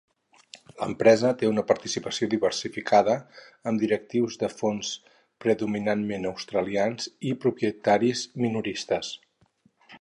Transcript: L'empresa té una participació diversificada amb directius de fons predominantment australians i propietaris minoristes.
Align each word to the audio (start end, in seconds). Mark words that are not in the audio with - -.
L'empresa 0.83 1.29
té 1.41 1.49
una 1.49 1.63
participació 1.71 2.29
diversificada 2.31 3.17
amb 3.73 3.83
directius 3.83 4.39
de 4.45 4.51
fons 4.55 4.91
predominantment 5.47 6.29
australians 6.33 7.13
i 7.33 7.37
propietaris 7.47 8.27
minoristes. 8.47 9.17